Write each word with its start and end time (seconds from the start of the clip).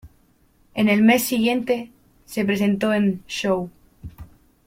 En 0.73 0.89
el 0.89 1.03
mes 1.03 1.21
siguiente, 1.21 1.91
se 2.25 2.43
presentó 2.43 2.91
en 2.91 3.23
"Show! 3.27 3.69